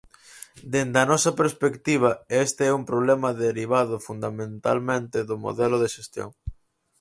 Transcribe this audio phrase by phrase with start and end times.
[0.73, 2.11] Dende a nosa perspectiva,
[2.45, 6.29] este é un problema derivado fundamentalmente do modelo de xestión.